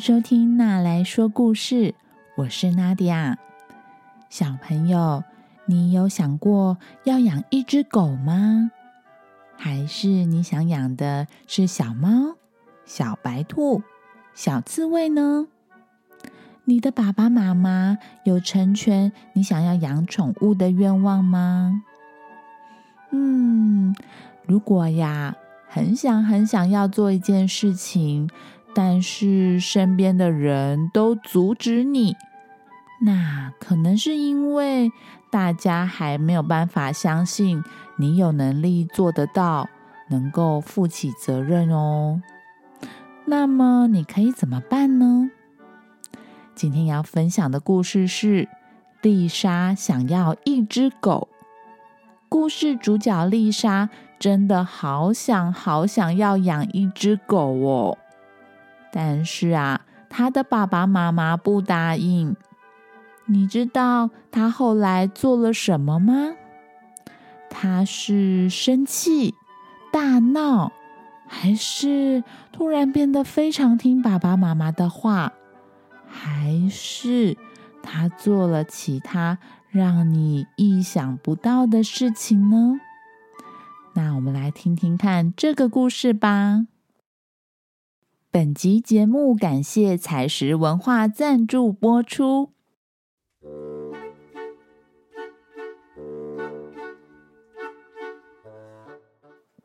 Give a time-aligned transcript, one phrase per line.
[0.00, 1.94] 收听娜来说故事，
[2.34, 3.36] 我是娜迪亚。
[4.30, 5.22] 小朋友，
[5.66, 8.70] 你有想过要养一只狗吗？
[9.58, 12.36] 还是你想养的是小猫、
[12.86, 13.82] 小白兔、
[14.32, 15.48] 小刺猬呢？
[16.64, 21.82] 你的爸爸妈妈有成全你想要养宠物的愿望吗？
[23.10, 23.94] 嗯，
[24.46, 25.36] 如果呀，
[25.68, 28.30] 很想很想要做一件事情。
[28.74, 32.16] 但是身边的人都阻止你，
[33.02, 34.92] 那可能是因为
[35.30, 37.62] 大家还没有办法相信
[37.98, 39.68] 你有能力做得到，
[40.08, 42.22] 能够负起责任哦。
[43.26, 45.30] 那么你可以怎么办呢？
[46.54, 48.48] 今天要分享的故事是
[49.02, 51.28] 丽莎想要一只狗。
[52.28, 57.98] 故事主角丽莎真的好想好想要养一只狗哦。
[58.92, 62.36] 但是啊，他的爸爸妈妈不答应。
[63.26, 66.32] 你知道他后来做了什么吗？
[67.48, 69.34] 他是生气、
[69.92, 70.72] 大闹，
[71.26, 75.32] 还是突然变得非常听爸爸妈妈的话？
[76.08, 77.36] 还是
[77.82, 82.80] 他做了其他让你意想不到的事情呢？
[83.94, 86.66] 那我们来听听看这个故事吧。
[88.32, 92.52] 本集节目感谢彩石文化赞助播出。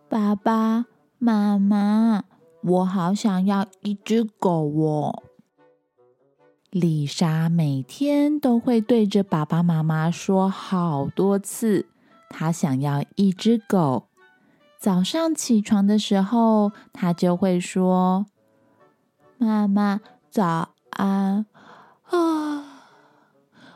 [0.09, 0.88] 爸爸
[1.19, 2.23] 妈妈，
[2.63, 5.22] 我好想要一只狗哦！
[6.72, 11.85] 丽莎每天都会对着爸爸妈妈说好多次，
[12.29, 14.07] 她想要一只狗。
[14.79, 18.25] 早上起床的时候，她就会说。
[19.38, 21.45] 妈妈，早安！
[22.09, 22.84] 啊，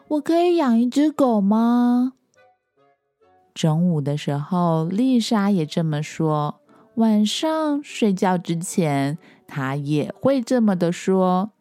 [0.08, 2.14] 我可以养一只狗吗？
[3.53, 6.62] 中午的时候，丽莎也这么说。
[6.96, 11.52] 晚上睡觉之前，她也会这么的说。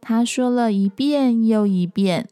[0.00, 2.28] 她说了一遍又一遍。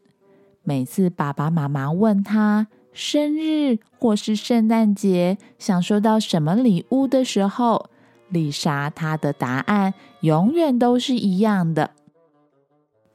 [0.63, 7.89] 每次爸爸妈妈问她生日或是圣诞节想收到什么礼物的时候，
[8.29, 11.91] 丽莎，她的答案永远都是一样的。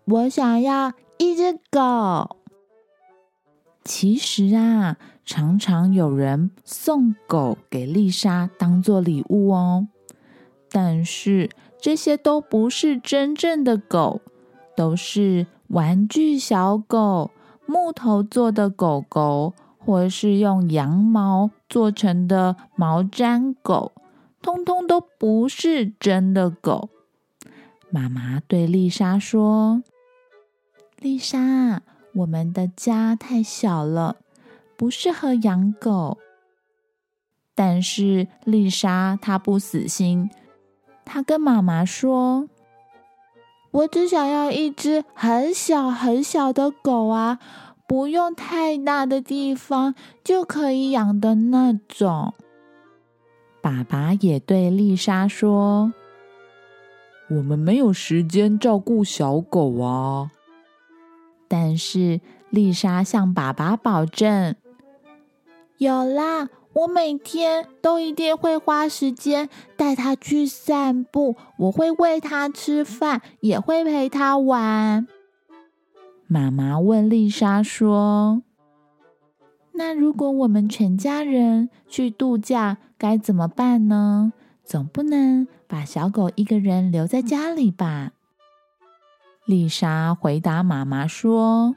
[0.05, 2.37] 我想要一只狗。
[3.85, 9.89] 其实啊，常常有人送狗给丽莎当做礼物哦。
[10.71, 11.51] 但是
[11.81, 14.21] 这些都不是真正的狗，
[14.77, 17.31] 都是玩具小狗、
[17.67, 23.93] 木头做的狗狗，或是用羊毛做成的毛毡狗。
[24.43, 26.89] 通通都不是真的狗。
[27.91, 29.83] 妈妈对丽莎说
[31.01, 31.83] ：“丽莎，
[32.15, 34.17] 我们的家太小了，
[34.77, 36.19] 不适合养狗。”
[37.55, 40.31] 但是丽莎她不死心，
[41.05, 42.49] 她跟妈妈说
[43.73, 47.39] ：“我只想要一只很小很小的狗啊，
[47.87, 52.33] 不用太大的地方就可以养的那种。”
[53.63, 55.93] 爸爸也对丽莎说
[57.29, 60.31] ：“我们没有时间照顾小狗啊。”
[61.47, 64.55] 但是丽莎向爸爸保证
[65.77, 75.07] ：“有啦，我每天都一定会花时间带它去散步，我会喂它吃饭，也会陪它玩。”
[76.27, 78.43] 妈妈问丽莎说
[79.75, 84.35] ：“那如果我们全家人去度假？”该怎么办呢？
[84.63, 88.13] 总不能把小狗一个人留在家里吧？
[89.47, 91.75] 丽莎回答妈妈说：“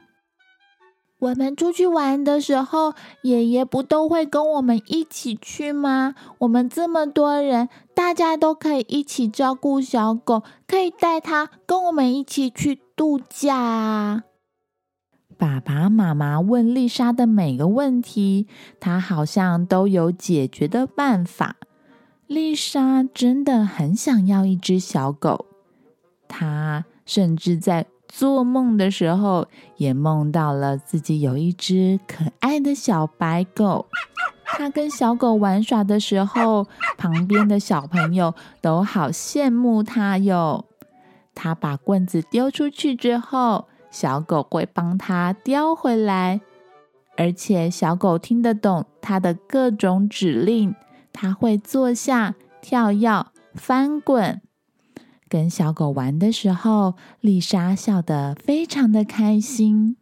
[1.18, 2.92] 我们出去玩的时候，
[3.22, 6.14] 爷爷不都会跟我们一起去吗？
[6.40, 14.24] 我们这么多人，大家都可以一起照顾小狗，可以带它跟我们一起去度假啊！”
[15.36, 18.46] 爸爸妈妈问丽莎的每个问题，
[18.80, 21.56] 她好像都有解决的办法。
[22.26, 25.46] 丽莎真的很想要一只小狗，
[26.28, 33.86] 她甚至在做梦的时候也梦到了自己有一只可爱的小白狗。
[34.44, 36.66] 她跟小狗玩耍的时候，
[36.96, 40.64] 旁边的小朋友都好羡慕她哟。
[41.34, 43.66] 她把棍子丢出去之后。
[43.94, 46.40] 小狗会帮它叼回来，
[47.16, 50.74] 而且小狗听得懂它的各种指令。
[51.12, 53.24] 它会坐下、跳跃、
[53.54, 54.40] 翻滚。
[55.28, 59.96] 跟小狗玩的时候，丽莎笑得非常的开心。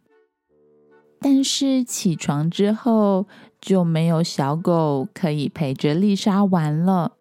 [1.19, 3.27] 但是起床之后，
[3.61, 7.17] 就没有小狗可以陪着丽莎玩了。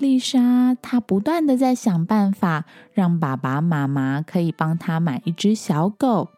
[0.00, 6.28] 丽莎她不断的在想办法，让爸爸妈妈可以帮她买一只小狗。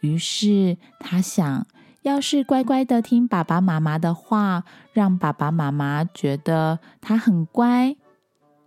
[0.00, 1.66] 于是她想，
[2.02, 7.96] 要是乖乖的听爸爸妈妈的话，让爸爸妈妈觉得她很乖。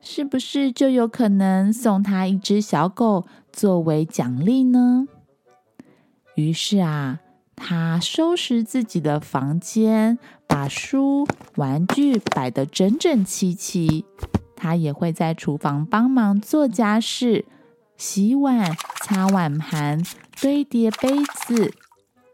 [0.02, 5.08] 是不是就有可能送她一只小狗作为奖励呢？
[6.36, 7.20] 于是啊，
[7.56, 10.18] 她收拾自己的房间，
[10.50, 11.26] 把书、
[11.56, 14.04] 玩具摆得整整齐齐。
[14.56, 17.46] 他也会在厨房帮忙做家事，
[17.96, 20.04] 洗碗、擦碗盘、
[20.42, 21.74] 堆叠杯子，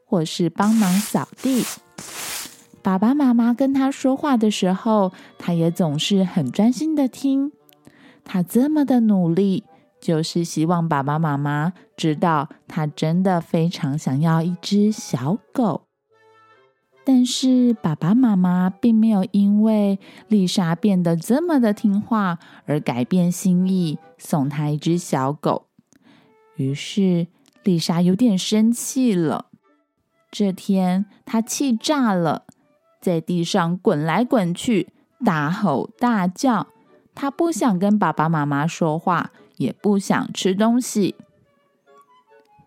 [0.05, 1.63] 或是帮忙扫地。
[2.81, 7.51] 爸爸妈妈跟他说话的时候，他也总是很专心的听。
[8.23, 9.63] 他这么的努力，
[10.01, 15.83] 就是希望爸爸妈妈知道他真的非常想要一只小狗。
[17.05, 25.67] 但是爸爸妈妈并没有因为丽莎变得这么的听话而改变心意，送她一只小狗。
[26.55, 27.27] 于是
[27.63, 29.45] 丽莎有点生气了。
[30.31, 32.43] 这天，她气炸了。
[32.99, 34.91] 在地上滚来滚去，
[35.23, 36.67] 大吼大叫。
[37.13, 41.13] 她不想跟爸爸妈妈说话，也不想吃东西。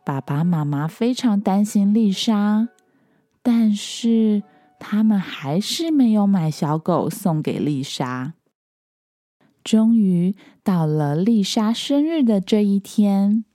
[0.05, 2.69] 爸爸妈妈非常担心丽莎，
[3.51, 4.43] 但是
[4.79, 8.35] 他们还是没有买小狗送给丽莎。
[9.65, 13.47] 终于到了丽莎生日的这一天。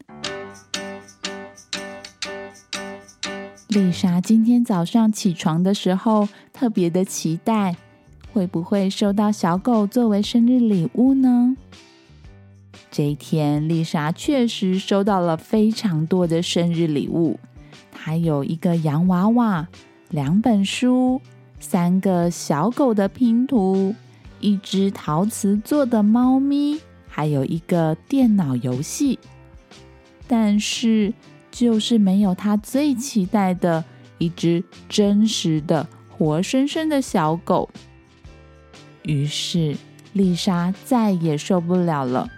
[3.68, 7.76] 丽莎今天早上起床的时候，特别的期待，
[8.32, 11.56] 会不会收到小狗作为生日礼物呢？
[12.90, 17.40] 这一天，丽莎确实收到了非常多的生日礼物。
[17.92, 19.68] 他有一个洋娃娃、
[20.10, 21.22] 两本书、
[21.60, 23.96] 三个小狗的拼图、
[24.40, 29.20] 一只陶瓷做的猫咪，还有一个电脑游戏。
[30.28, 31.14] 但是，
[31.52, 33.84] 就是没有他最期待的
[34.18, 37.70] 一只真实的、活生生的小狗。
[39.04, 39.76] 于是
[40.14, 42.30] 丽莎再也受不了了，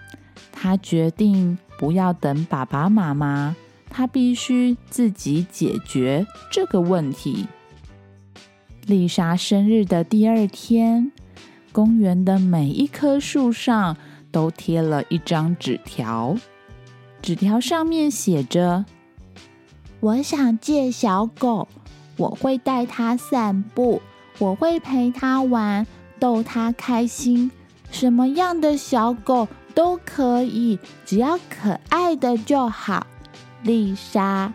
[0.52, 3.56] 她决定不要等爸爸妈妈，
[3.96, 7.48] 他必须自己解决这个问题。
[8.86, 11.14] 丽莎生日的第二天，
[11.72, 13.96] 公园的每一棵树上
[14.34, 16.36] 都贴了一张纸条，
[17.22, 18.84] 纸条上面写着。
[20.02, 21.70] 我想借小狗，
[22.18, 24.02] 我会带它散步，
[24.40, 25.88] 我会陪它玩，
[26.20, 27.50] 逗它开心。
[27.92, 33.08] 什么样的小狗都可以，只要可爱的就好。
[33.64, 34.54] 丽莎，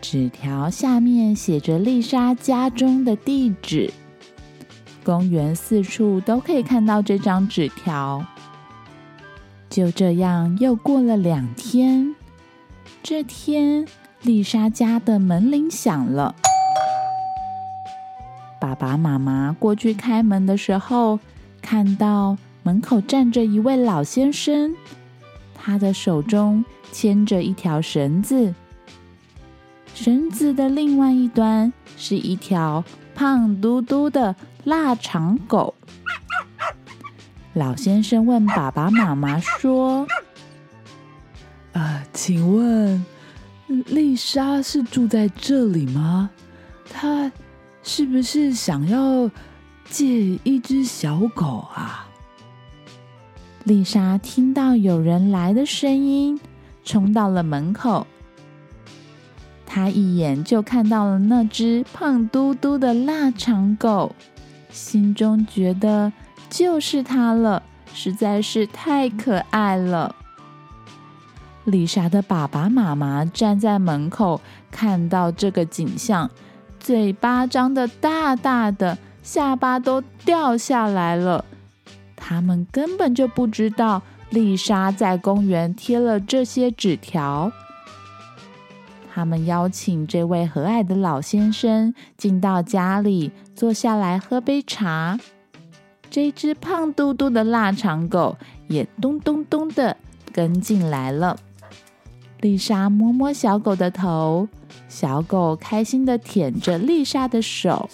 [0.00, 3.90] 纸条下面写着丽莎家中的地址，
[5.02, 8.24] 公园四处都可以看到这张纸条。
[9.70, 12.14] 就这样，又过了两天。
[13.02, 13.86] 这天，
[14.22, 16.34] 丽莎家的门铃响了。
[18.60, 21.18] 爸爸妈妈过去开门的时候，
[21.62, 24.74] 看到门口站着一位老先生，
[25.66, 28.54] 他的手中牵着一条绳子，
[29.94, 32.84] 绳子的另外一端是一条
[33.16, 35.74] 胖嘟嘟的腊肠狗。
[37.54, 40.06] 老先生问爸爸妈妈说。
[41.72, 43.04] 啊，请问
[43.66, 46.30] 丽莎是住在这里吗？
[46.88, 47.32] 她
[47.82, 49.28] 是不是想要
[49.90, 52.06] 借一只小狗啊？
[53.66, 56.38] 丽莎听到有人来的声音，
[56.84, 58.06] 冲到了门口。
[59.66, 64.14] 她一眼就看到了那只胖嘟嘟的腊肠狗，
[64.70, 66.12] 心中觉得
[66.48, 67.60] 就是它了，
[67.92, 70.14] 实在是太可爱了。
[71.64, 76.30] 丽莎的爸爸妈妈站在门口，看到这个景象，
[76.78, 81.44] 嘴巴张得大大的，下巴都掉下来了。
[82.28, 87.52] 他们根本就不知道丽莎在公园贴了这些纸条。
[89.14, 95.20] 他们邀请这位和蔼的老先生进到家里，坐下来喝杯茶。
[96.10, 99.96] 这只胖嘟嘟的腊肠狗也咚咚咚的
[100.32, 101.38] 跟进来了。
[102.40, 104.48] 丽莎摸摸小狗的头，
[104.88, 107.88] 小狗开心的舔着丽莎的手。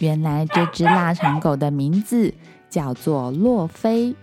[0.00, 2.32] 原来这只腊肠狗的名字
[2.70, 4.14] 叫做洛菲。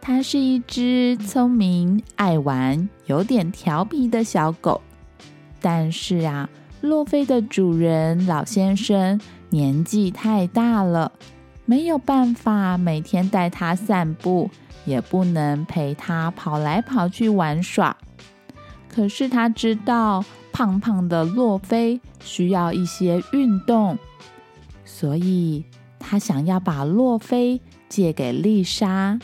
[0.00, 4.80] 它是一只聪明、爱玩、有点调皮的小狗。
[5.60, 6.48] 但是啊，
[6.80, 11.10] 洛菲的主人老先生年纪太大了，
[11.64, 14.48] 没有办法每天带它散步，
[14.84, 17.96] 也不能陪它跑来跑去玩耍。
[18.88, 23.98] 可是他知道胖胖的洛菲需要一些运动，
[24.84, 25.64] 所以
[25.98, 29.18] 他想要把洛菲借给丽莎。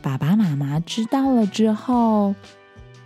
[0.00, 2.34] 爸爸妈妈知道了之后，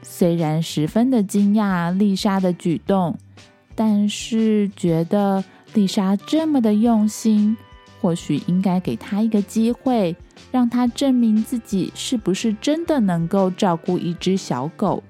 [0.02, 3.16] 虽然十分的惊讶丽莎的举动，
[3.74, 5.42] 但是觉得
[5.74, 7.56] 丽莎这么的用心，
[8.00, 10.14] 或许应该给她一个机会，
[10.50, 15.02] 让她证明自己是不是真的能够照顾一只小狗。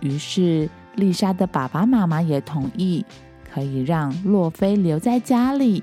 [0.00, 3.04] 于是丽莎的爸爸妈妈也同意，
[3.50, 5.82] 可以让洛菲留在家里。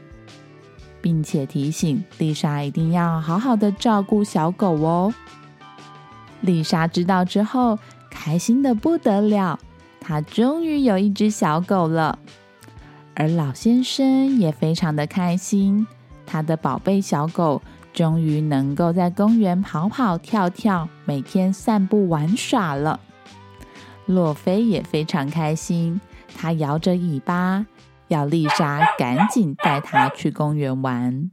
[1.03, 5.13] 并且提醒丽莎一定要好好的照顾小狗哦。
[6.39, 7.77] 丽莎知道之后，
[8.09, 9.59] 开心的不得了，
[9.99, 12.17] 她终于有一只小狗了。
[13.15, 15.85] 而老先生也非常的开心，
[16.25, 17.61] 他的宝贝小狗
[17.93, 23.01] 终于能够在公园跑跑跳跳，每天散步玩耍了。
[24.05, 25.99] 洛菲也非常开心，
[26.35, 27.65] 他摇着尾巴。
[28.13, 31.31] 要丽莎赶紧带他去公园玩。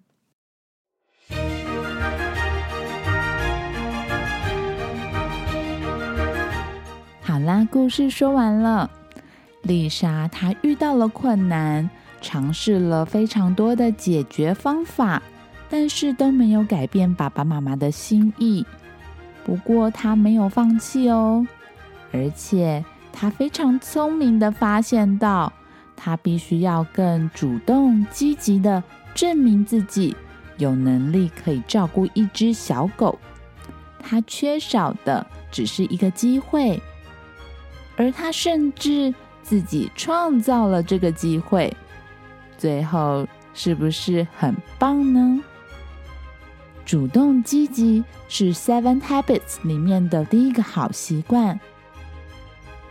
[7.20, 8.90] 好啦，故事说完了。
[9.62, 11.90] 丽莎她遇到了困难，
[12.22, 15.22] 尝试了非常多的解决方法，
[15.68, 18.64] 但是都没有改变爸爸妈妈的心意。
[19.44, 21.46] 不过她没有放弃哦，
[22.10, 22.82] 而且
[23.12, 25.52] 她非常聪明的发现到。
[26.02, 28.82] 他必须要更主动、积极的
[29.14, 30.16] 证明自己
[30.56, 33.18] 有能力可以照顾一只小狗。
[34.02, 36.80] 他缺少的只是一个机会，
[37.98, 41.70] 而他甚至自己创造了这个机会。
[42.56, 45.38] 最后是不是很棒呢？
[46.86, 51.60] 主动积极是 Seven Habits 里面的第一个好习惯。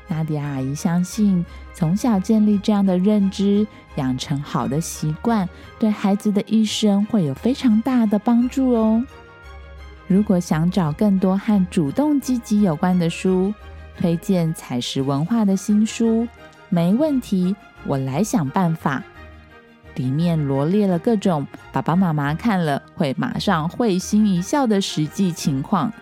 [0.09, 5.47] 娜迪亚阿姨相信，从小建立这样的认知，养成好的习惯，
[5.77, 9.01] 对孩子的一生会有非常大的帮助哦。
[10.07, 13.53] 如果想找更多和主动积极有关的书，
[13.97, 16.27] 推荐采石文化的新书，
[16.69, 19.03] 没问题，我来想办法。
[19.95, 25.93] 里面罗列了各种爸爸妈妈看了会马上会心一笑的实际情况，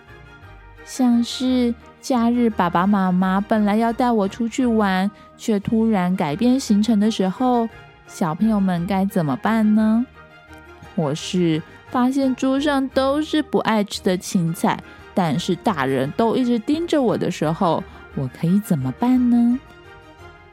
[0.84, 1.74] 像是。
[2.00, 7.68] 假日，爸爸妈妈本来要带我出去玩，却突然改变行程的时候，
[8.06, 10.06] 小朋友们该怎么办呢？
[10.96, 14.78] 或是发现桌上都是不爱吃的青菜，
[15.14, 17.82] 但是大人都一直盯着我的时候，
[18.14, 19.58] 我可以怎么办呢？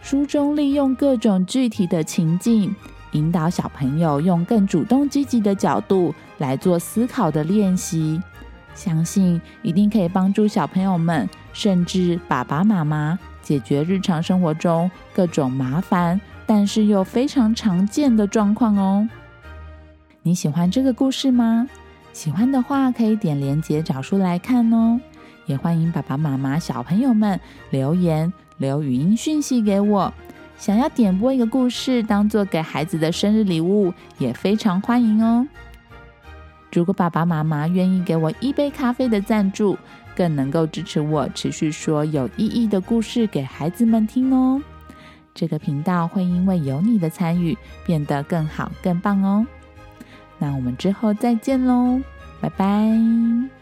[0.02, 2.76] 书中利用各种具体的情境，
[3.12, 8.22] 引导小朋友用更主动积极的角度来做思考的练习。
[8.76, 19.10] 相信一定可以帮助小朋友们，甚至爸爸妈妈解决日常生活中各种麻烦，但是又非常常见的状况哦。
[20.22, 21.68] 你喜欢这个故事吗？
[22.12, 25.00] 喜欢的话可以点连接找书来看哦。
[25.46, 27.40] 也欢迎爸爸妈妈、小朋友们
[27.70, 30.14] 留言留语音讯息给我。
[30.58, 35.46] 想要点播一个故事当做给孩子的生日礼物，也非常欢迎哦。
[36.76, 39.78] 如果爸爸妈妈愿意给我一杯咖啡的赞助，
[40.14, 44.62] 更能够支持我持续说有意义的故事给孩子们听哦。
[45.34, 49.48] 这个频道会因为有你的参与变得更好、更棒哦。
[50.38, 52.02] 那我们之后再见喽，
[52.42, 53.55] 拜拜。